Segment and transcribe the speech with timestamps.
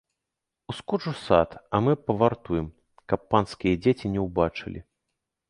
[0.69, 2.67] Ускоч у сад, а мы павартуем,
[3.13, 4.79] каб панскія дзеці не ўбачылі.